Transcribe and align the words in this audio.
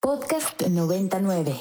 Podcast 0.00 0.62
99. 0.62 1.56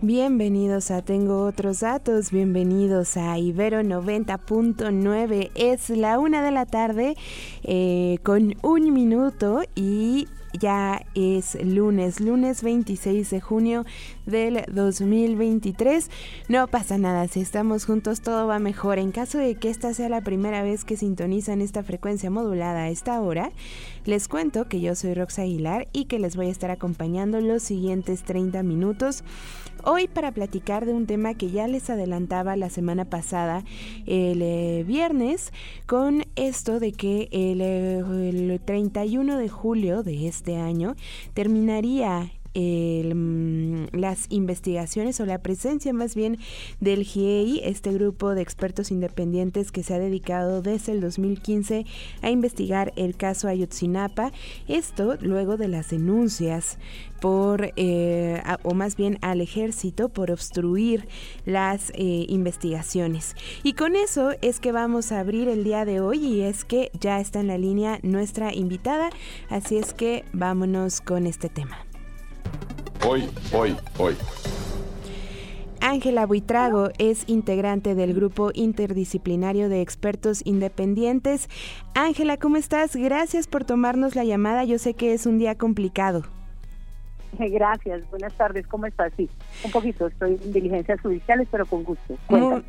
Bienvenidos 0.00 0.92
a 0.92 1.02
Tengo 1.02 1.44
otros 1.44 1.80
datos, 1.80 2.30
bienvenidos 2.30 3.16
a 3.16 3.36
Ibero 3.36 3.80
90.9. 3.80 5.50
Es 5.56 5.90
la 5.90 6.20
una 6.20 6.40
de 6.40 6.52
la 6.52 6.66
tarde 6.66 7.16
eh, 7.64 8.18
con 8.22 8.54
un 8.62 8.92
minuto 8.92 9.62
y 9.74 10.28
ya 10.52 11.04
es 11.16 11.58
lunes, 11.64 12.20
lunes 12.20 12.62
26 12.62 13.28
de 13.28 13.40
junio 13.40 13.84
del 14.30 14.64
2023. 14.72 16.10
No 16.48 16.66
pasa 16.68 16.98
nada, 16.98 17.28
si 17.28 17.40
estamos 17.40 17.84
juntos 17.84 18.20
todo 18.20 18.46
va 18.46 18.58
mejor. 18.58 18.98
En 18.98 19.12
caso 19.12 19.38
de 19.38 19.56
que 19.56 19.68
esta 19.68 19.92
sea 19.92 20.08
la 20.08 20.22
primera 20.22 20.62
vez 20.62 20.84
que 20.84 20.96
sintonizan 20.96 21.60
esta 21.60 21.82
frecuencia 21.82 22.30
modulada 22.30 22.84
a 22.84 22.88
esta 22.90 23.20
hora, 23.20 23.52
les 24.04 24.28
cuento 24.28 24.68
que 24.68 24.80
yo 24.80 24.94
soy 24.94 25.14
Rox 25.14 25.38
Aguilar 25.38 25.88
y 25.92 26.06
que 26.06 26.18
les 26.18 26.36
voy 26.36 26.46
a 26.46 26.50
estar 26.50 26.70
acompañando 26.70 27.40
los 27.40 27.62
siguientes 27.62 28.22
30 28.22 28.62
minutos. 28.62 29.24
Hoy 29.82 30.08
para 30.08 30.32
platicar 30.32 30.84
de 30.84 30.92
un 30.92 31.06
tema 31.06 31.34
que 31.34 31.50
ya 31.50 31.66
les 31.66 31.88
adelantaba 31.88 32.54
la 32.56 32.68
semana 32.68 33.06
pasada, 33.06 33.64
el 34.06 34.42
eh, 34.42 34.84
viernes, 34.86 35.52
con 35.86 36.24
esto 36.36 36.80
de 36.80 36.92
que 36.92 37.28
el, 37.32 37.62
el 37.62 38.60
31 38.60 39.38
de 39.38 39.48
julio 39.48 40.02
de 40.02 40.28
este 40.28 40.56
año 40.56 40.96
terminaría 41.32 42.30
Mm, 42.54 43.84
las 43.92 44.26
investigaciones 44.28 45.20
o 45.20 45.26
la 45.26 45.38
presencia 45.38 45.92
más 45.92 46.16
bien 46.16 46.38
del 46.80 47.04
GIEI, 47.04 47.60
este 47.62 47.92
grupo 47.92 48.34
de 48.34 48.42
expertos 48.42 48.90
independientes 48.90 49.70
que 49.70 49.84
se 49.84 49.94
ha 49.94 49.98
dedicado 49.98 50.60
desde 50.60 50.92
el 50.92 51.00
2015 51.00 51.86
a 52.22 52.30
investigar 52.30 52.92
el 52.96 53.16
caso 53.16 53.46
Ayotzinapa. 53.46 54.32
Esto 54.66 55.16
luego 55.20 55.56
de 55.56 55.68
las 55.68 55.90
denuncias 55.90 56.78
por, 57.20 57.72
eh, 57.76 58.42
o 58.62 58.74
más 58.74 58.96
bien 58.96 59.18
al 59.20 59.40
ejército, 59.40 60.08
por 60.08 60.30
obstruir 60.30 61.06
las 61.44 61.90
eh, 61.90 62.26
investigaciones. 62.28 63.36
Y 63.62 63.74
con 63.74 63.94
eso 63.94 64.32
es 64.42 64.58
que 64.58 64.72
vamos 64.72 65.12
a 65.12 65.20
abrir 65.20 65.48
el 65.48 65.62
día 65.62 65.84
de 65.84 66.00
hoy 66.00 66.18
y 66.18 66.40
es 66.40 66.64
que 66.64 66.90
ya 66.98 67.20
está 67.20 67.40
en 67.40 67.46
la 67.46 67.58
línea 67.58 68.00
nuestra 68.02 68.52
invitada, 68.54 69.10
así 69.50 69.76
es 69.76 69.94
que 69.94 70.24
vámonos 70.32 71.00
con 71.00 71.26
este 71.26 71.48
tema. 71.48 71.89
Hoy, 73.06 73.28
hoy, 73.52 73.76
hoy. 73.98 74.14
Ángela 75.80 76.26
Buitrago 76.26 76.90
es 76.98 77.24
integrante 77.26 77.94
del 77.94 78.12
grupo 78.12 78.50
interdisciplinario 78.52 79.70
de 79.70 79.80
expertos 79.80 80.42
independientes. 80.44 81.48
Ángela, 81.94 82.36
¿cómo 82.36 82.58
estás? 82.58 82.94
Gracias 82.94 83.46
por 83.46 83.64
tomarnos 83.64 84.14
la 84.14 84.24
llamada. 84.24 84.64
Yo 84.64 84.78
sé 84.78 84.92
que 84.92 85.14
es 85.14 85.24
un 85.24 85.38
día 85.38 85.56
complicado. 85.56 86.24
Gracias, 87.38 88.08
buenas 88.10 88.32
tardes, 88.34 88.66
¿cómo 88.66 88.86
estás? 88.86 89.12
Sí, 89.16 89.28
un 89.64 89.70
poquito, 89.70 90.06
estoy 90.06 90.38
en 90.42 90.52
diligencias 90.52 91.00
judiciales, 91.00 91.48
pero 91.50 91.66
con 91.66 91.84
gusto. 91.84 92.16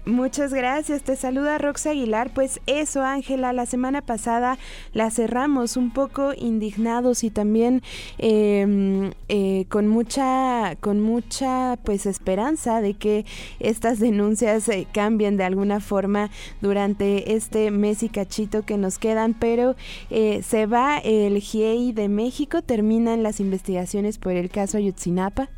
muchas 0.06 0.54
gracias, 0.54 1.04
te 1.04 1.16
saluda 1.16 1.58
Rox 1.58 1.88
Aguilar. 1.88 2.32
Pues 2.34 2.62
eso, 2.68 3.02
Ángela, 3.04 3.54
la 3.54 3.66
semana 3.66 4.02
pasada 4.02 4.58
la 4.94 5.10
cerramos 5.10 5.78
un 5.78 5.92
poco 5.92 6.34
indignados 6.38 7.24
y 7.24 7.32
también 7.32 7.82
em, 8.18 9.12
eh, 9.30 9.66
con 9.70 9.88
mucha, 9.88 10.76
con 10.80 11.00
mucha 11.00 11.78
pues 11.84 12.06
esperanza 12.06 12.82
de 12.82 12.94
que 12.94 13.26
estas 13.60 14.00
denuncias 14.00 14.68
eh, 14.70 14.88
cambien 14.92 15.38
de 15.38 15.44
alguna 15.44 15.80
forma 15.80 16.30
durante 16.62 17.36
este 17.36 17.72
mes 17.72 18.04
y 18.04 18.10
cachito 18.10 18.64
que 18.64 18.78
nos 18.78 19.00
quedan, 19.00 19.34
pero 19.34 19.76
eh, 20.10 20.42
se 20.44 20.66
va 20.66 21.00
el 21.00 21.40
GIEI 21.40 21.94
de 21.94 22.10
México, 22.10 22.62
terminan 22.62 23.24
las 23.24 23.40
investigaciones 23.40 24.18
por 24.18 24.34
el 24.34 24.51
caso 24.52 24.78
Ayutzinapa? 24.78 25.50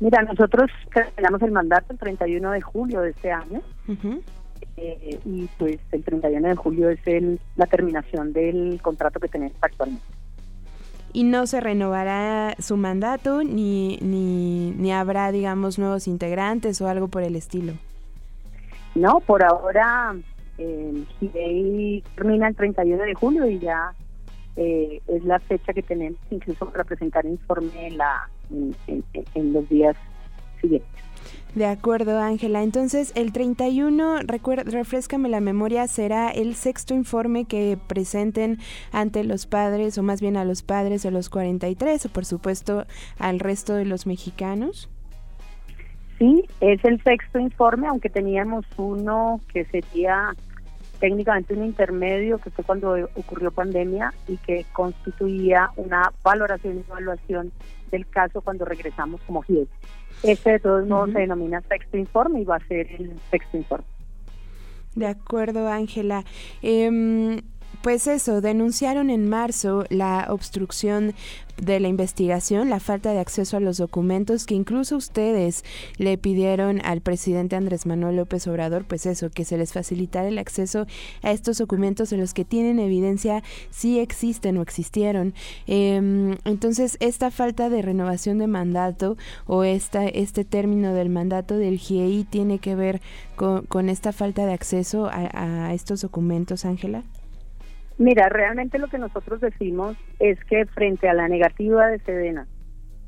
Mira, 0.00 0.22
nosotros 0.22 0.70
terminamos 0.92 1.42
el 1.42 1.52
mandato 1.52 1.92
el 1.92 1.98
31 1.98 2.50
de 2.50 2.60
julio 2.60 3.00
de 3.02 3.10
este 3.10 3.30
año. 3.30 3.62
Eh, 4.76 5.20
y 5.24 5.48
pues 5.58 5.78
el 5.92 6.02
31 6.02 6.48
de 6.48 6.56
julio 6.56 6.90
es 6.90 7.00
el, 7.06 7.40
la 7.56 7.66
terminación 7.66 8.32
del 8.32 8.80
contrato 8.82 9.20
que 9.20 9.28
tenemos 9.28 9.56
actualmente. 9.60 10.04
¿Y 11.12 11.24
no 11.24 11.46
se 11.46 11.60
renovará 11.60 12.56
su 12.58 12.76
mandato 12.76 13.44
ni, 13.44 13.98
ni, 14.00 14.70
ni 14.72 14.92
habrá, 14.92 15.30
digamos, 15.30 15.78
nuevos 15.78 16.08
integrantes 16.08 16.80
o 16.80 16.88
algo 16.88 17.08
por 17.08 17.22
el 17.22 17.36
estilo? 17.36 17.74
No, 18.94 19.20
por 19.20 19.44
ahora 19.44 20.14
eh, 20.58 21.04
termina 22.14 22.48
el 22.48 22.56
31 22.56 23.04
de 23.04 23.14
julio 23.14 23.46
y 23.46 23.58
ya 23.58 23.94
eh, 24.56 25.00
es 25.08 25.24
la 25.24 25.38
fecha 25.40 25.72
que 25.72 25.82
tenemos 25.82 26.18
incluso 26.30 26.68
para 26.70 26.84
presentar 26.84 27.24
informe 27.24 27.86
en, 27.86 27.98
la, 27.98 28.28
en, 28.86 29.52
los 29.52 29.68
días 29.68 29.96
siguientes. 30.60 30.88
De 31.54 31.66
acuerdo, 31.66 32.18
Ángela. 32.18 32.62
Entonces, 32.62 33.12
el 33.14 33.32
31, 33.32 34.20
recuerda, 34.24 34.64
refrescame 34.64 35.28
la 35.28 35.40
memoria, 35.40 35.86
será 35.86 36.30
el 36.30 36.54
sexto 36.54 36.94
informe 36.94 37.44
que 37.44 37.78
presenten 37.86 38.58
ante 38.90 39.22
los 39.22 39.46
padres, 39.46 39.98
o 39.98 40.02
más 40.02 40.20
bien 40.20 40.36
a 40.36 40.44
los 40.44 40.62
padres 40.62 41.02
de 41.02 41.10
los 41.10 41.28
43, 41.28 42.06
o 42.06 42.08
por 42.08 42.24
supuesto 42.24 42.86
al 43.18 43.38
resto 43.38 43.74
de 43.74 43.84
los 43.84 44.06
mexicanos. 44.06 44.88
Sí, 46.18 46.44
es 46.60 46.82
el 46.84 47.02
sexto 47.02 47.38
informe, 47.38 47.88
aunque 47.88 48.08
teníamos 48.08 48.64
uno 48.76 49.40
que 49.52 49.64
sería 49.66 50.34
técnicamente 51.02 51.52
un 51.52 51.64
intermedio 51.64 52.38
que 52.38 52.50
fue 52.50 52.64
cuando 52.64 52.92
ocurrió 53.16 53.50
pandemia 53.50 54.14
y 54.28 54.36
que 54.36 54.64
constituía 54.72 55.68
una 55.74 56.12
valoración 56.22 56.76
y 56.76 56.80
evaluación 56.88 57.50
del 57.90 58.06
caso 58.06 58.40
cuando 58.40 58.64
regresamos 58.64 59.20
como 59.22 59.42
GIES. 59.42 59.66
Este 60.22 60.52
de 60.52 60.60
todos 60.60 60.86
modos 60.86 61.10
se 61.10 61.18
denomina 61.18 61.60
sexto 61.62 61.96
informe 61.96 62.42
y 62.42 62.44
va 62.44 62.54
a 62.54 62.66
ser 62.68 62.86
el 62.92 63.18
sexto 63.32 63.56
informe. 63.56 63.84
De 64.94 65.08
acuerdo, 65.08 65.66
Ángela. 65.66 66.22
Em, 66.62 67.40
pues 67.80 68.06
eso, 68.06 68.40
denunciaron 68.40 69.10
en 69.10 69.28
marzo 69.28 69.84
la 69.88 70.26
obstrucción 70.28 71.14
de 71.60 71.80
la 71.80 71.88
investigación, 71.88 72.70
la 72.70 72.80
falta 72.80 73.12
de 73.12 73.20
acceso 73.20 73.56
a 73.56 73.60
los 73.60 73.76
documentos 73.76 74.46
que 74.46 74.54
incluso 74.54 74.96
ustedes 74.96 75.64
le 75.96 76.18
pidieron 76.18 76.80
al 76.84 77.00
presidente 77.00 77.56
Andrés 77.56 77.86
Manuel 77.86 78.16
López 78.16 78.46
Obrador, 78.46 78.84
pues 78.84 79.06
eso, 79.06 79.30
que 79.30 79.44
se 79.44 79.56
les 79.56 79.72
facilitara 79.72 80.28
el 80.28 80.38
acceso 80.38 80.86
a 81.22 81.30
estos 81.30 81.58
documentos 81.58 82.10
de 82.10 82.16
los 82.16 82.34
que 82.34 82.44
tienen 82.44 82.78
evidencia 82.78 83.42
si 83.70 84.00
existen 84.00 84.58
o 84.58 84.62
existieron. 84.62 85.34
Em, 85.66 86.36
entonces, 86.44 86.96
esta 87.00 87.30
falta 87.30 87.68
de 87.68 87.82
renovación 87.82 88.38
de 88.38 88.46
mandato 88.46 89.16
o 89.46 89.64
esta, 89.64 90.06
este 90.06 90.44
término 90.44 90.94
del 90.94 91.10
mandato 91.10 91.56
del 91.56 91.78
GIEI 91.78 92.24
tiene 92.24 92.58
que 92.58 92.74
ver 92.74 93.00
con, 93.36 93.88
esta 93.88 94.12
falta 94.12 94.46
de 94.46 94.52
acceso 94.52 95.06
a, 95.06 95.66
a 95.66 95.74
estos 95.74 96.00
documentos, 96.00 96.64
Ángela. 96.64 97.02
Mira, 98.02 98.28
realmente 98.28 98.80
lo 98.80 98.88
que 98.88 98.98
nosotros 98.98 99.40
decimos 99.40 99.96
es 100.18 100.36
que 100.46 100.66
frente 100.66 101.08
a 101.08 101.14
la 101.14 101.28
negativa 101.28 101.86
de 101.86 102.00
Sedena 102.00 102.48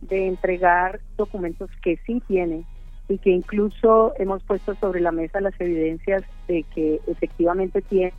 de 0.03 0.29
entregar 0.29 1.01
documentos 1.17 1.69
que 1.83 1.99
sí 2.07 2.23
tiene 2.29 2.65
y 3.09 3.19
que 3.19 3.31
incluso 3.31 4.13
hemos 4.21 4.45
puesto 4.45 4.77
sobre 4.77 5.01
la 5.01 5.11
mesa 5.11 5.41
las 5.41 5.61
evidencias 5.61 6.23
de 6.47 6.63
que 6.75 7.01
efectivamente 7.09 7.83
tiene. 7.83 8.13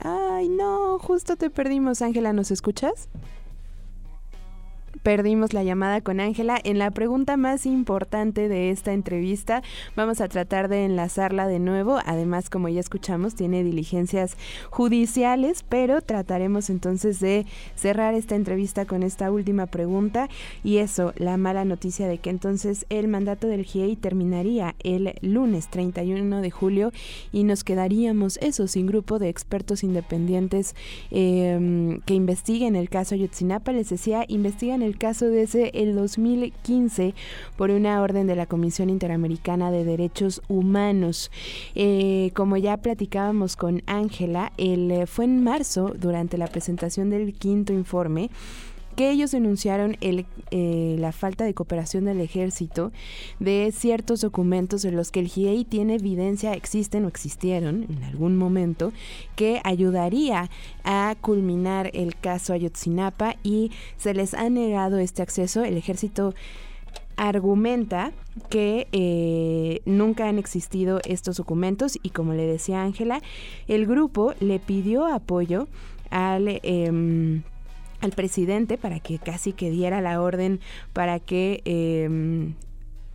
Ay, 0.00 0.48
no, 0.48 0.98
justo 0.98 1.36
te 1.36 1.50
perdimos, 1.50 2.02
Ángela, 2.02 2.32
¿nos 2.32 2.50
escuchas? 2.50 3.08
Perdimos 5.04 5.52
la 5.52 5.62
llamada 5.62 6.00
con 6.00 6.18
Ángela. 6.18 6.58
En 6.64 6.78
la 6.78 6.90
pregunta 6.90 7.36
más 7.36 7.66
importante 7.66 8.48
de 8.48 8.70
esta 8.70 8.94
entrevista, 8.94 9.62
vamos 9.94 10.22
a 10.22 10.28
tratar 10.28 10.68
de 10.68 10.86
enlazarla 10.86 11.46
de 11.46 11.58
nuevo. 11.58 12.00
Además, 12.06 12.48
como 12.48 12.70
ya 12.70 12.80
escuchamos, 12.80 13.34
tiene 13.34 13.62
diligencias 13.62 14.38
judiciales, 14.70 15.62
pero 15.68 16.00
trataremos 16.00 16.70
entonces 16.70 17.20
de 17.20 17.44
cerrar 17.74 18.14
esta 18.14 18.34
entrevista 18.34 18.86
con 18.86 19.02
esta 19.02 19.30
última 19.30 19.66
pregunta. 19.66 20.30
Y 20.64 20.78
eso, 20.78 21.12
la 21.16 21.36
mala 21.36 21.66
noticia 21.66 22.08
de 22.08 22.16
que 22.16 22.30
entonces 22.30 22.86
el 22.88 23.06
mandato 23.06 23.46
del 23.46 23.66
GIEI 23.66 23.96
terminaría 23.96 24.74
el 24.82 25.14
lunes 25.20 25.68
31 25.68 26.40
de 26.40 26.50
julio 26.50 26.92
y 27.30 27.44
nos 27.44 27.62
quedaríamos, 27.62 28.38
eso, 28.38 28.66
sin 28.66 28.86
grupo 28.86 29.18
de 29.18 29.28
expertos 29.28 29.84
independientes 29.84 30.74
em, 31.10 32.00
que 32.06 32.14
investiguen 32.14 32.74
el 32.74 32.88
caso 32.88 33.14
Ayotzinapa. 33.14 33.70
Les 33.72 33.90
decía, 33.90 34.24
investigan 34.28 34.80
el 34.80 34.93
caso 34.98 35.26
desde 35.26 35.82
el 35.82 35.94
2015 35.94 37.14
por 37.56 37.70
una 37.70 38.00
orden 38.02 38.26
de 38.26 38.36
la 38.36 38.46
Comisión 38.46 38.90
Interamericana 38.90 39.70
de 39.70 39.84
Derechos 39.84 40.42
Humanos. 40.48 41.30
Eh, 41.74 42.30
como 42.34 42.56
ya 42.56 42.76
platicábamos 42.76 43.56
con 43.56 43.82
Ángela, 43.86 44.52
eh, 44.58 45.06
fue 45.06 45.24
en 45.24 45.42
marzo, 45.42 45.94
durante 45.98 46.38
la 46.38 46.46
presentación 46.46 47.10
del 47.10 47.34
quinto 47.34 47.72
informe, 47.72 48.30
que 48.94 49.10
ellos 49.10 49.30
denunciaron 49.30 49.96
el, 50.00 50.26
eh, 50.50 50.96
la 50.98 51.12
falta 51.12 51.44
de 51.44 51.54
cooperación 51.54 52.04
del 52.04 52.20
ejército 52.20 52.92
de 53.40 53.72
ciertos 53.76 54.20
documentos 54.20 54.84
en 54.84 54.96
los 54.96 55.10
que 55.10 55.20
el 55.20 55.28
GIEI 55.28 55.64
tiene 55.64 55.96
evidencia, 55.96 56.52
existen 56.54 57.04
o 57.04 57.08
existieron 57.08 57.86
en 57.88 58.04
algún 58.04 58.36
momento, 58.36 58.92
que 59.36 59.60
ayudaría 59.64 60.50
a 60.84 61.16
culminar 61.20 61.90
el 61.94 62.16
caso 62.16 62.52
Ayotzinapa 62.52 63.36
y 63.42 63.70
se 63.96 64.14
les 64.14 64.34
ha 64.34 64.48
negado 64.48 64.98
este 64.98 65.22
acceso. 65.22 65.64
El 65.64 65.76
ejército 65.76 66.34
argumenta 67.16 68.12
que 68.48 68.88
eh, 68.92 69.80
nunca 69.84 70.28
han 70.28 70.38
existido 70.38 71.00
estos 71.04 71.36
documentos 71.36 71.98
y 72.02 72.10
como 72.10 72.32
le 72.34 72.46
decía 72.46 72.82
Ángela, 72.82 73.22
el 73.68 73.86
grupo 73.86 74.34
le 74.40 74.58
pidió 74.58 75.06
apoyo 75.06 75.68
al... 76.10 76.60
Em, 76.62 77.42
al 78.04 78.12
presidente 78.12 78.78
para 78.78 79.00
que 79.00 79.18
casi 79.18 79.52
que 79.52 79.70
diera 79.70 80.00
la 80.00 80.20
orden 80.20 80.60
para 80.92 81.18
que 81.18 81.62
em, 81.64 82.54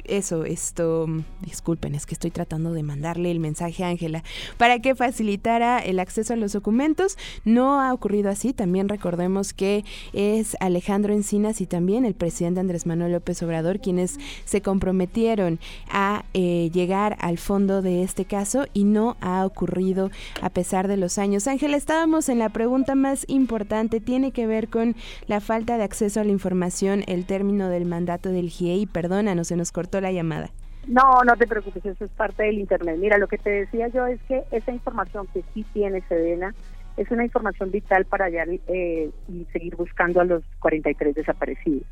eso, 0.09 0.45
esto, 0.45 1.07
disculpen, 1.41 1.95
es 1.95 2.05
que 2.05 2.15
estoy 2.15 2.31
tratando 2.31 2.73
de 2.73 2.83
mandarle 2.83 3.31
el 3.31 3.39
mensaje 3.39 3.83
a 3.83 3.87
Ángela, 3.89 4.23
para 4.57 4.79
que 4.79 4.95
facilitara 4.95 5.79
el 5.79 5.99
acceso 5.99 6.33
a 6.33 6.37
los 6.37 6.53
documentos. 6.53 7.17
No 7.45 7.81
ha 7.81 7.93
ocurrido 7.93 8.29
así, 8.29 8.53
también 8.53 8.89
recordemos 8.89 9.53
que 9.53 9.85
es 10.13 10.57
Alejandro 10.59 11.13
Encinas 11.13 11.61
y 11.61 11.65
también 11.65 12.05
el 12.05 12.15
presidente 12.15 12.59
Andrés 12.59 12.85
Manuel 12.85 13.13
López 13.13 13.41
Obrador 13.43 13.79
quienes 13.79 14.17
se 14.45 14.61
comprometieron 14.61 15.59
a 15.89 16.25
eh, 16.33 16.69
llegar 16.73 17.17
al 17.19 17.37
fondo 17.37 17.81
de 17.81 18.03
este 18.03 18.25
caso 18.25 18.65
y 18.73 18.83
no 18.83 19.17
ha 19.21 19.45
ocurrido 19.45 20.11
a 20.41 20.49
pesar 20.49 20.87
de 20.87 20.97
los 20.97 21.17
años. 21.17 21.47
Ángela, 21.47 21.77
estábamos 21.77 22.29
en 22.29 22.39
la 22.39 22.49
pregunta 22.49 22.95
más 22.95 23.25
importante, 23.27 23.99
tiene 23.99 24.31
que 24.31 24.47
ver 24.47 24.69
con 24.69 24.95
la 25.27 25.39
falta 25.39 25.77
de 25.77 25.83
acceso 25.83 26.19
a 26.19 26.23
la 26.23 26.31
información, 26.31 27.03
el 27.07 27.25
término 27.25 27.69
del 27.69 27.85
mandato 27.85 28.29
del 28.29 28.49
GIEI, 28.49 28.85
perdónanos, 28.85 29.47
se 29.47 29.55
nos 29.55 29.71
cortó 29.71 29.98
la 30.01 30.11
llamada. 30.11 30.49
No, 30.87 31.23
no 31.23 31.35
te 31.35 31.45
preocupes, 31.45 31.85
eso 31.85 32.05
es 32.05 32.11
parte 32.11 32.43
del 32.43 32.59
Internet. 32.59 32.97
Mira, 32.99 33.17
lo 33.17 33.27
que 33.27 33.37
te 33.37 33.49
decía 33.49 33.89
yo 33.89 34.07
es 34.07 34.19
que 34.23 34.43
esa 34.51 34.71
información 34.71 35.27
que 35.33 35.43
sí 35.53 35.65
tiene 35.73 36.01
Sedena 36.07 36.55
es 36.97 37.11
una 37.11 37.23
información 37.23 37.69
vital 37.71 38.05
para 38.05 38.25
hallar 38.25 38.47
eh, 38.49 39.11
y 39.27 39.45
seguir 39.53 39.75
buscando 39.75 40.19
a 40.19 40.25
los 40.25 40.43
43 40.59 41.15
desaparecidos. 41.15 41.83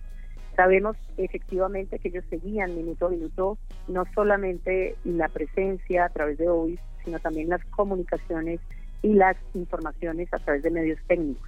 Sabemos 0.55 0.97
efectivamente 1.17 1.99
que 1.99 2.07
ellos 2.07 2.25
seguían 2.29 2.75
minuto 2.75 3.05
a 3.05 3.09
minuto 3.09 3.57
no 3.87 4.03
solamente 4.15 4.95
la 5.03 5.27
presencia 5.27 6.05
a 6.05 6.09
través 6.09 6.39
de 6.39 6.49
OIS, 6.49 6.79
sino 7.05 7.19
también 7.19 7.49
las 7.49 7.63
comunicaciones 7.65 8.59
y 9.03 9.13
las 9.13 9.37
informaciones 9.53 10.33
a 10.33 10.39
través 10.39 10.63
de 10.63 10.71
medios 10.71 10.99
técnicos. 11.07 11.47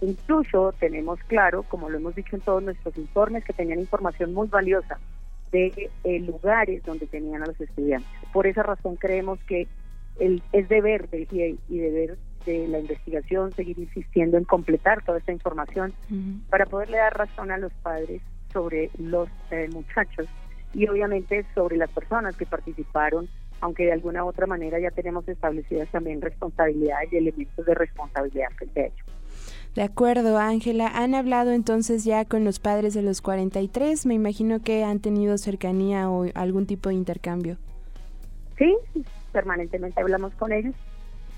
Incluso 0.00 0.72
tenemos 0.80 1.20
claro, 1.24 1.62
como 1.64 1.90
lo 1.90 1.98
hemos 1.98 2.14
dicho 2.14 2.36
en 2.36 2.42
todos 2.42 2.62
nuestros 2.62 2.96
informes, 2.96 3.44
que 3.44 3.52
tenían 3.52 3.80
información 3.80 4.32
muy 4.32 4.48
valiosa 4.48 4.98
de 5.52 5.90
eh, 6.04 6.20
lugares 6.20 6.82
donde 6.84 7.06
tenían 7.06 7.42
a 7.42 7.46
los 7.46 7.60
estudiantes. 7.60 8.10
Por 8.32 8.46
esa 8.46 8.62
razón 8.62 8.96
creemos 8.96 9.38
que 9.46 9.68
el, 10.18 10.42
es 10.52 10.68
deber 10.68 11.08
del 11.10 11.26
GIEI 11.26 11.58
y 11.68 11.78
deber 11.78 12.18
de 12.44 12.68
la 12.68 12.78
investigación 12.78 13.52
seguir 13.52 13.78
insistiendo 13.78 14.38
en 14.38 14.44
completar 14.44 15.04
toda 15.04 15.18
esta 15.18 15.32
información 15.32 15.92
para 16.48 16.64
poderle 16.66 16.98
dar 16.98 17.16
razón 17.16 17.50
a 17.50 17.58
los 17.58 17.72
padres 17.82 18.22
sobre 18.52 18.90
los 18.98 19.28
eh, 19.50 19.68
muchachos 19.72 20.26
y 20.72 20.86
obviamente 20.88 21.44
sobre 21.54 21.76
las 21.76 21.90
personas 21.90 22.36
que 22.36 22.46
participaron, 22.46 23.28
aunque 23.60 23.86
de 23.86 23.92
alguna 23.92 24.24
u 24.24 24.28
otra 24.28 24.46
manera 24.46 24.78
ya 24.78 24.90
tenemos 24.90 25.26
establecidas 25.28 25.88
también 25.90 26.20
responsabilidades 26.20 27.12
y 27.12 27.16
elementos 27.16 27.66
de 27.66 27.74
responsabilidad 27.74 28.48
frente 28.56 28.80
a 28.80 28.86
ellos. 28.86 29.15
De 29.76 29.82
acuerdo, 29.82 30.38
Ángela. 30.38 30.88
¿Han 30.88 31.14
hablado 31.14 31.52
entonces 31.52 32.02
ya 32.02 32.24
con 32.24 32.44
los 32.44 32.58
padres 32.58 32.94
de 32.94 33.02
los 33.02 33.20
43? 33.20 34.06
Me 34.06 34.14
imagino 34.14 34.62
que 34.62 34.84
han 34.84 35.00
tenido 35.00 35.36
cercanía 35.36 36.08
o 36.08 36.24
algún 36.34 36.64
tipo 36.64 36.88
de 36.88 36.94
intercambio. 36.94 37.58
Sí, 38.56 38.74
permanentemente 39.32 40.00
hablamos 40.00 40.32
con 40.36 40.50
ellos 40.52 40.74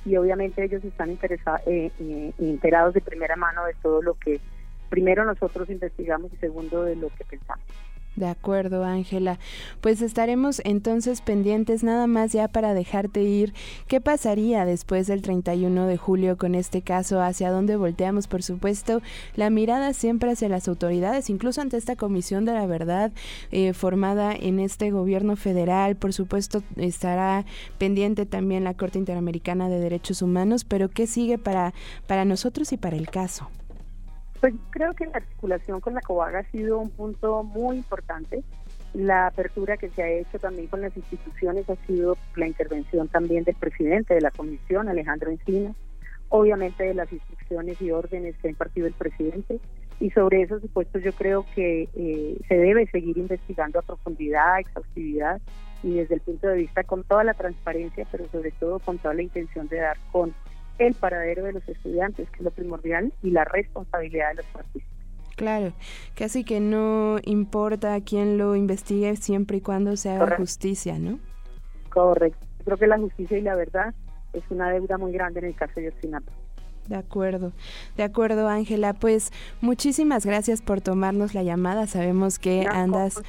y 0.04 0.16
obviamente 0.16 0.62
ellos 0.62 0.84
están 0.84 1.10
interesados, 1.10 1.62
eh, 1.66 1.90
eh, 1.98 2.32
enterados 2.38 2.94
de 2.94 3.00
primera 3.00 3.34
mano 3.34 3.64
de 3.64 3.74
todo 3.82 4.02
lo 4.02 4.14
que 4.14 4.40
primero 4.88 5.24
nosotros 5.24 5.68
investigamos 5.68 6.32
y 6.32 6.36
segundo 6.36 6.84
de 6.84 6.94
lo 6.94 7.08
que 7.08 7.24
pensamos. 7.24 7.66
De 8.18 8.26
acuerdo, 8.26 8.82
Ángela. 8.82 9.38
Pues 9.80 10.02
estaremos 10.02 10.60
entonces 10.64 11.20
pendientes 11.20 11.84
nada 11.84 12.08
más 12.08 12.32
ya 12.32 12.48
para 12.48 12.74
dejarte 12.74 13.22
ir. 13.22 13.54
¿Qué 13.86 14.00
pasaría 14.00 14.64
después 14.64 15.06
del 15.06 15.22
31 15.22 15.86
de 15.86 15.96
julio 15.96 16.36
con 16.36 16.56
este 16.56 16.82
caso? 16.82 17.22
¿Hacia 17.22 17.52
dónde 17.52 17.76
volteamos? 17.76 18.26
Por 18.26 18.42
supuesto, 18.42 19.02
la 19.36 19.50
mirada 19.50 19.92
siempre 19.92 20.32
hacia 20.32 20.48
las 20.48 20.66
autoridades, 20.66 21.30
incluso 21.30 21.60
ante 21.60 21.76
esta 21.76 21.94
Comisión 21.94 22.44
de 22.44 22.54
la 22.54 22.66
Verdad 22.66 23.12
eh, 23.52 23.72
formada 23.72 24.34
en 24.34 24.58
este 24.58 24.90
gobierno 24.90 25.36
federal. 25.36 25.94
Por 25.94 26.12
supuesto, 26.12 26.64
estará 26.74 27.44
pendiente 27.78 28.26
también 28.26 28.64
la 28.64 28.74
Corte 28.74 28.98
Interamericana 28.98 29.68
de 29.68 29.78
Derechos 29.78 30.22
Humanos, 30.22 30.64
pero 30.64 30.88
¿qué 30.88 31.06
sigue 31.06 31.38
para, 31.38 31.72
para 32.08 32.24
nosotros 32.24 32.72
y 32.72 32.78
para 32.78 32.96
el 32.96 33.08
caso? 33.10 33.48
Pues 34.40 34.54
creo 34.70 34.94
que 34.94 35.06
la 35.06 35.16
articulación 35.16 35.80
con 35.80 35.94
la 35.94 36.00
COVAG 36.00 36.36
ha 36.36 36.50
sido 36.50 36.78
un 36.78 36.90
punto 36.90 37.42
muy 37.42 37.76
importante. 37.76 38.42
La 38.94 39.26
apertura 39.26 39.76
que 39.76 39.90
se 39.90 40.02
ha 40.02 40.08
hecho 40.08 40.38
también 40.38 40.68
con 40.68 40.80
las 40.80 40.96
instituciones 40.96 41.68
ha 41.68 41.76
sido 41.86 42.16
la 42.36 42.46
intervención 42.46 43.08
también 43.08 43.44
del 43.44 43.56
presidente 43.56 44.14
de 44.14 44.20
la 44.20 44.30
comisión, 44.30 44.88
Alejandro 44.88 45.30
Encina, 45.30 45.74
obviamente 46.28 46.84
de 46.84 46.94
las 46.94 47.12
instrucciones 47.12 47.80
y 47.82 47.90
órdenes 47.90 48.36
que 48.38 48.46
ha 48.46 48.50
impartido 48.50 48.86
el 48.86 48.94
presidente. 48.94 49.58
Y 50.00 50.10
sobre 50.10 50.42
esos 50.42 50.62
supuestos 50.62 51.02
yo 51.02 51.12
creo 51.12 51.44
que 51.56 51.88
eh, 51.94 52.38
se 52.46 52.56
debe 52.56 52.86
seguir 52.86 53.18
investigando 53.18 53.80
a 53.80 53.82
profundidad, 53.82 54.60
exhaustividad 54.60 55.40
y 55.82 55.94
desde 55.94 56.14
el 56.14 56.20
punto 56.20 56.46
de 56.46 56.58
vista 56.58 56.84
con 56.84 57.02
toda 57.02 57.24
la 57.24 57.34
transparencia, 57.34 58.06
pero 58.10 58.28
sobre 58.28 58.52
todo 58.52 58.78
con 58.78 58.98
toda 58.98 59.14
la 59.14 59.22
intención 59.22 59.66
de 59.66 59.78
dar 59.78 59.96
con 60.12 60.32
el 60.78 60.94
paradero 60.94 61.44
de 61.44 61.52
los 61.52 61.68
estudiantes, 61.68 62.28
que 62.30 62.36
es 62.36 62.42
lo 62.42 62.50
primordial, 62.50 63.12
y 63.22 63.30
la 63.30 63.44
responsabilidad 63.44 64.30
de 64.30 64.34
los 64.36 64.46
partícipes. 64.46 64.98
Claro, 65.36 65.72
casi 66.16 66.42
que 66.42 66.58
no 66.58 67.18
importa 67.22 68.00
quién 68.00 68.38
lo 68.38 68.56
investigue 68.56 69.14
siempre 69.16 69.58
y 69.58 69.60
cuando 69.60 69.96
se 69.96 70.10
haga 70.10 70.36
justicia, 70.36 70.98
¿no? 70.98 71.20
Correcto. 71.90 72.44
Creo 72.64 72.76
que 72.76 72.86
la 72.88 72.98
justicia 72.98 73.38
y 73.38 73.42
la 73.42 73.54
verdad 73.54 73.94
es 74.32 74.42
una 74.50 74.70
deuda 74.70 74.98
muy 74.98 75.12
grande 75.12 75.38
en 75.38 75.46
el 75.46 75.54
caso 75.54 75.80
de 75.80 75.90
Oxinato. 75.90 76.32
De 76.88 76.96
acuerdo, 76.96 77.52
de 77.96 78.02
acuerdo, 78.02 78.48
Ángela. 78.48 78.94
Pues 78.94 79.30
muchísimas 79.60 80.24
gracias 80.24 80.62
por 80.62 80.80
tomarnos 80.80 81.34
la 81.34 81.42
llamada. 81.42 81.86
Sabemos 81.86 82.38
que 82.38 82.66
andas 82.66 83.22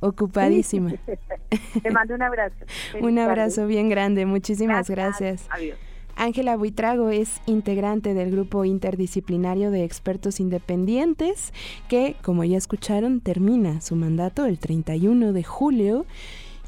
ocupadísima. 0.00 0.92
Te 1.82 1.90
mando 1.90 2.14
un 2.16 2.22
abrazo. 2.22 2.56
un 3.00 3.18
abrazo 3.18 3.66
bien 3.66 3.88
grande. 3.88 4.26
Muchísimas 4.26 4.90
gracias. 4.90 5.46
Adiós. 5.50 5.78
Ángela 6.16 6.56
Buitrago 6.56 7.10
es 7.10 7.42
integrante 7.46 8.14
del 8.14 8.30
grupo 8.30 8.64
interdisciplinario 8.64 9.70
de 9.70 9.84
expertos 9.84 10.40
independientes 10.40 11.52
que, 11.88 12.16
como 12.22 12.42
ya 12.42 12.56
escucharon, 12.56 13.20
termina 13.20 13.82
su 13.82 13.96
mandato 13.96 14.46
el 14.46 14.58
31 14.58 15.34
de 15.34 15.44
julio 15.44 16.06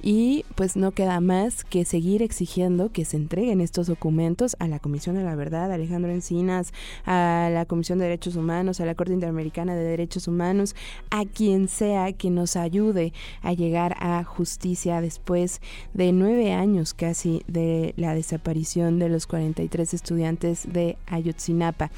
y 0.02 0.44
pues 0.54 0.76
no 0.76 0.92
queda 0.92 1.20
más 1.20 1.64
que 1.64 1.84
seguir 1.84 2.22
exigiendo 2.22 2.90
que 2.92 3.04
se 3.04 3.16
entreguen 3.16 3.60
estos 3.60 3.86
documentos 3.86 4.56
a 4.58 4.68
la 4.68 4.78
Comisión 4.78 5.16
de 5.16 5.24
la 5.24 5.34
Verdad, 5.34 5.72
Alejandro 5.72 6.10
Encinas, 6.10 6.72
a 7.04 7.50
la 7.52 7.64
Comisión 7.66 7.98
de 7.98 8.04
Derechos 8.04 8.36
Humanos, 8.36 8.80
a 8.80 8.86
la 8.86 8.94
Corte 8.94 9.12
Interamericana 9.12 9.74
de 9.74 9.84
Derechos 9.84 10.28
Humanos, 10.28 10.74
a 11.10 11.24
quien 11.24 11.68
sea 11.68 12.12
que 12.12 12.30
nos 12.30 12.56
ayude 12.56 13.12
a 13.42 13.52
llegar 13.52 13.96
a 13.98 14.24
justicia 14.24 15.00
después 15.00 15.60
de 15.94 16.12
nueve 16.12 16.52
años 16.52 16.94
casi 16.94 17.42
de 17.46 17.94
la 17.96 18.14
desaparición 18.14 18.98
de 18.98 19.08
los 19.08 19.26
43 19.26 19.94
estudiantes 19.94 20.72
de 20.72 20.96
Ayotzinapa. 21.06 21.90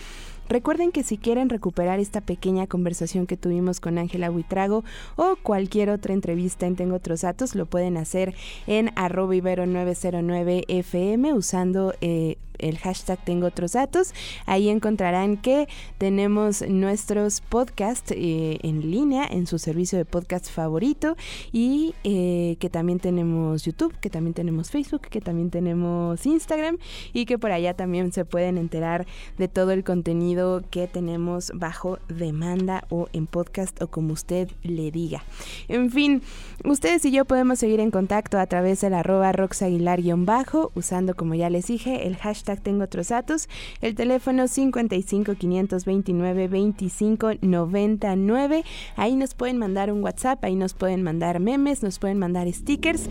Recuerden 0.51 0.91
que 0.91 1.05
si 1.05 1.17
quieren 1.17 1.49
recuperar 1.49 2.01
esta 2.01 2.21
pequeña 2.21 2.67
conversación 2.67 3.29
que 3.29 3.37
tuvimos 3.37 3.79
con 3.79 3.99
Ángela 3.99 4.31
Buitrago 4.31 4.83
o 5.15 5.37
cualquier 5.41 5.91
otra 5.91 6.13
entrevista 6.13 6.67
en 6.67 6.75
Tengo 6.75 6.97
Otros 6.97 7.21
Datos, 7.21 7.55
lo 7.55 7.67
pueden 7.67 7.97
hacer 7.97 8.35
en 8.67 8.91
arroba 8.97 9.37
ibero 9.37 9.65
909 9.67 10.65
FM 10.67 11.35
usando 11.35 11.95
eh, 12.01 12.37
el 12.61 12.79
hashtag 12.79 13.25
Tengo 13.25 13.47
Otros 13.47 13.73
Datos. 13.73 14.15
Ahí 14.47 14.69
encontrarán 14.69 15.37
que 15.37 15.69
tenemos 15.99 16.63
nuestros 16.69 17.41
podcasts 17.41 18.13
eh, 18.13 18.59
en 18.63 18.91
línea 18.91 19.27
en 19.29 19.47
su 19.47 19.59
servicio 19.59 19.99
de 19.99 20.05
podcast 20.05 20.51
favorito 20.51 21.17
y 21.53 21.95
eh, 22.05 22.57
que 22.61 22.71
también 22.71 22.99
tenemos 22.99 23.65
YouTube, 23.65 23.95
que 24.01 24.11
también 24.11 24.35
tenemos 24.35 24.71
Facebook, 24.71 25.03
que 25.03 25.21
también 25.21 25.51
tenemos 25.51 26.25
Instagram 26.27 26.79
y 27.13 27.27
que 27.27 27.39
por 27.39 27.53
allá 27.53 27.75
también 27.75 28.13
se 28.13 28.25
pueden 28.25 28.59
enterar 28.59 29.07
de 29.39 29.49
todo 29.49 29.73
el 29.73 29.85
contenido 29.85 30.63
que 30.71 30.87
tenemos 30.87 31.53
bajo 31.55 31.99
demanda 32.09 32.85
o 32.91 33.09
en 33.13 33.27
podcast 33.27 33.81
o 33.83 33.89
como 33.89 34.13
usted 34.13 34.49
le 34.63 34.91
diga. 34.91 35.23
En 35.69 35.91
fin, 35.91 36.23
ustedes 36.65 37.05
y 37.05 37.13
yo 37.13 37.25
podemos 37.25 37.59
seguir 37.59 37.81
en 37.81 37.91
contacto 37.91 38.39
a 38.39 38.47
través 38.47 38.81
del 38.81 38.95
arroba 38.95 39.33
roxaguilar-bajo 39.33 40.73
usando 40.75 41.15
como 41.15 41.35
ya 41.35 41.51
les 41.51 41.67
dije 41.67 42.07
el 42.07 42.17
hashtag 42.17 42.50
tengo 42.59 42.85
otros 42.85 43.09
datos. 43.09 43.49
El 43.81 43.95
teléfono 43.95 44.49
55 44.49 45.35
529 45.35 46.49
25 46.49 47.31
99. 47.41 48.65
Ahí 48.97 49.17
nos 49.17 49.35
pueden 49.35 49.59
mandar 49.59 49.93
un 49.93 50.03
WhatsApp, 50.03 50.43
ahí 50.45 50.57
nos 50.57 50.75
pueden 50.75 51.03
mandar 51.03 51.41
memes, 51.41 51.83
nos 51.83 51.99
pueden 51.99 52.19
mandar 52.19 52.51
stickers. 52.53 53.09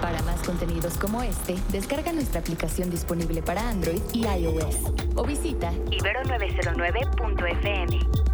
Para 0.00 0.22
más 0.22 0.40
contenidos 0.42 0.96
como 0.96 1.22
este, 1.22 1.56
descarga 1.72 2.12
nuestra 2.12 2.40
aplicación 2.40 2.90
disponible 2.90 3.42
para 3.42 3.68
Android 3.68 4.00
y 4.14 4.26
iOS 4.26 4.76
o 5.14 5.24
visita 5.24 5.70
ibero909.fm. 5.90 8.29